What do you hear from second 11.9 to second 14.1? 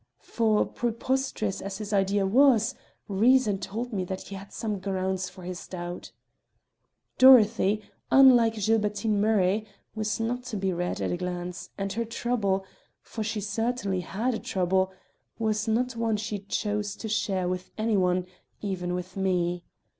her trouble for she certainly